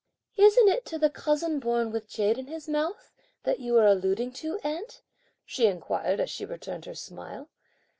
"Isn't 0.35 0.67
it 0.67 0.83
to 0.87 0.97
the 0.97 1.11
cousin 1.11 1.59
born 1.59 1.91
with 1.91 2.07
jade 2.09 2.39
in 2.39 2.47
his 2.47 2.67
mouth, 2.67 3.11
that 3.43 3.59
you 3.59 3.77
are 3.77 3.85
alluding 3.85 4.31
to, 4.41 4.57
aunt?" 4.63 5.03
she 5.45 5.67
inquired 5.67 6.19
as 6.19 6.31
she 6.31 6.43
returned 6.43 6.85
her 6.85 6.95
smile. 6.95 7.49